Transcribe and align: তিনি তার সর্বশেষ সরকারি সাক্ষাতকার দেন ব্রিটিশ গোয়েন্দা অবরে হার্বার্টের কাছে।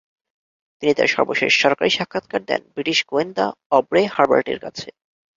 তিনি 0.83 0.93
তার 0.97 1.09
সর্বশেষ 1.15 1.51
সরকারি 1.63 1.91
সাক্ষাতকার 1.97 2.41
দেন 2.49 2.61
ব্রিটিশ 2.73 2.99
গোয়েন্দা 3.09 3.45
অবরে 3.77 4.01
হার্বার্টের 4.15 4.59
কাছে। 4.65 4.87